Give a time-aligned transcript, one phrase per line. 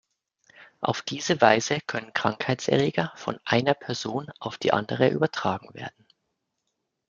[0.79, 6.07] Auf diese Weise können Krankheitserreger von einer Person auf die andere übertragen werden.